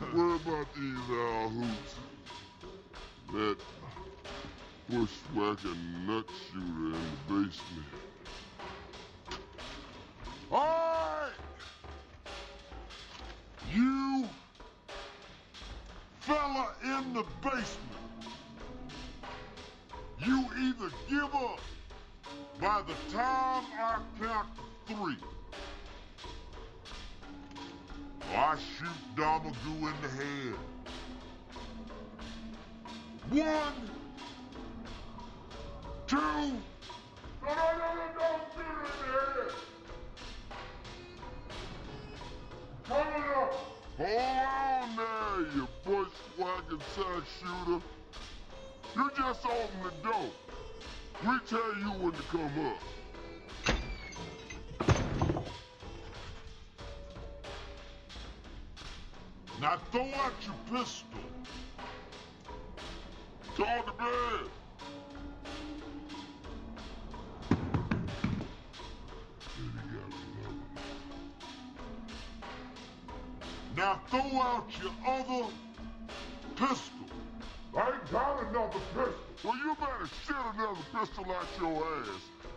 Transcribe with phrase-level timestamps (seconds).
[0.00, 1.94] Worry about these uh, owl hoots.
[3.32, 3.56] That
[4.90, 7.86] bushwhacking nut shooter in the basement.
[10.52, 11.32] Alright!
[13.74, 14.28] You
[16.20, 17.96] fella in the basement.
[20.24, 21.60] You either give up
[22.60, 24.48] by the time I count
[24.86, 25.35] three.
[28.46, 30.54] I shoot Domergue in the head.
[33.30, 33.90] One,
[36.06, 36.52] two, no,
[37.42, 39.50] no, no, no, don't shoot in the head.
[42.86, 43.52] Coming up.
[43.98, 47.80] Hold on there, you bushwhacking side shooter.
[48.94, 50.30] You just open the door.
[51.24, 52.78] We tell you when to come up.
[59.60, 61.18] Now throw out your pistol.
[63.56, 64.50] Toward the bed.
[69.56, 70.76] Then he got another one.
[73.76, 75.48] Now throw out your other
[76.56, 77.06] pistol.
[77.74, 79.14] I ain't got another pistol.
[79.42, 82.08] Well, you better shit another pistol out your ass.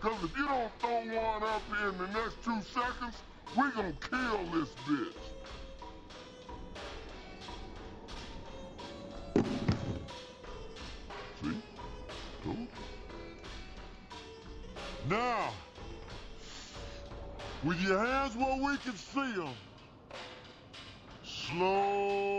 [0.00, 3.16] Cause if you don't throw one up in the next two seconds,
[3.54, 5.35] we gonna kill this bitch.
[17.64, 19.54] With your hands where we can see them,
[21.24, 22.35] slowly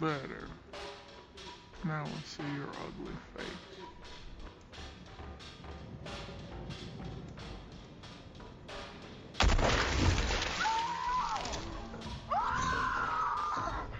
[0.00, 0.48] Better.
[1.84, 3.46] Now I see your ugly face.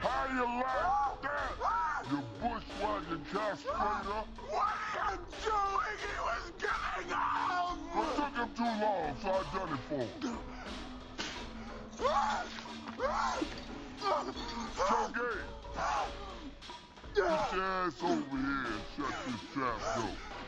[0.00, 2.06] How you like that?
[2.10, 4.25] You bushwhacking castrator?
[4.49, 5.99] What are you doing?
[6.00, 7.77] He was getting out!
[7.94, 10.39] It took him too long, so I done it for him.
[17.91, 20.40] Ass over here and shut this trap door.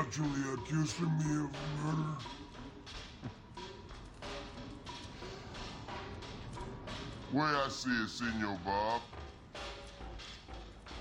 [0.00, 1.50] Actually accusing me of
[1.82, 2.16] murder?
[7.32, 9.00] Way I see it, Senor Bob,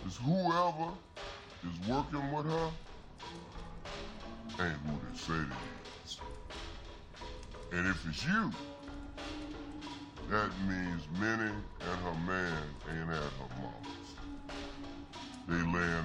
[0.08, 0.94] is whoever
[1.64, 2.72] is working with her
[4.62, 6.20] ain't who they say they is.
[7.74, 8.52] And if it's you,
[10.30, 11.52] that means Minnie
[11.82, 14.16] and her man ain't at her mama's.
[15.48, 16.05] They laying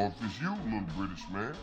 [0.00, 1.54] Or if it's you, little British man,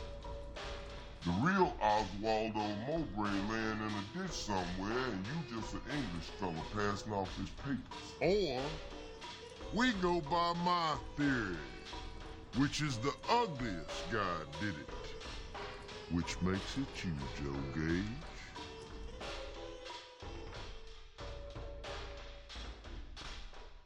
[1.26, 6.54] the real Oswaldo Mobray laying in a ditch somewhere, and you just an English fella
[6.76, 8.14] passing off his papers.
[8.22, 8.62] Or
[9.74, 11.58] we go by my theory,
[12.58, 14.90] which is the ugliest guy did it,
[16.12, 18.37] which makes it you, Joe Gage.